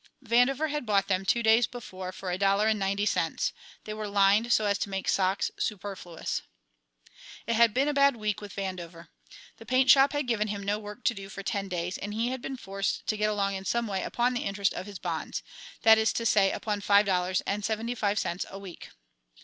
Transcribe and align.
Vandover 0.25 0.71
had 0.71 0.83
bought 0.87 1.07
them 1.07 1.23
two 1.27 1.43
days 1.43 1.67
before 1.67 2.11
for 2.11 2.31
a 2.31 2.37
dollar 2.39 2.65
and 2.67 2.79
ninety 2.79 3.05
cents. 3.05 3.53
They 3.83 3.93
were 3.93 4.07
lined 4.07 4.51
so 4.51 4.65
as 4.65 4.79
to 4.79 4.89
make 4.89 5.07
socks 5.07 5.51
superfluous. 5.59 6.41
It 7.45 7.53
had 7.53 7.71
been 7.71 7.87
a 7.87 7.93
bad 7.93 8.15
week 8.15 8.41
with 8.41 8.55
Vandover. 8.55 9.09
The 9.57 9.65
paint 9.67 9.91
shop 9.91 10.13
had 10.13 10.25
given 10.25 10.47
him 10.47 10.63
no 10.63 10.79
work 10.79 11.03
to 11.03 11.13
do 11.13 11.29
for 11.29 11.43
ten 11.43 11.69
days, 11.69 11.99
and 11.99 12.15
he 12.15 12.29
had 12.29 12.41
been 12.41 12.57
forced 12.57 13.05
to 13.05 13.15
get 13.15 13.29
along 13.29 13.53
in 13.53 13.63
some 13.65 13.85
way 13.85 14.01
upon 14.01 14.33
the 14.33 14.41
interest 14.43 14.73
of 14.73 14.87
his 14.87 14.97
bonds 14.97 15.43
that 15.83 15.99
is 15.99 16.11
to 16.13 16.25
say, 16.25 16.51
upon 16.51 16.81
five 16.81 17.05
dollars 17.05 17.41
and 17.41 17.63
seventy 17.63 17.93
five 17.93 18.17
cents 18.17 18.43
a 18.49 18.57
week. 18.57 18.89